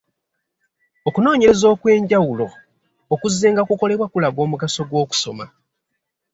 [1.07, 2.47] Okunoonyereza okw’enjawulo
[3.13, 5.45] okuzzenga kukolebwa kulaga omugaso gw’okusoma.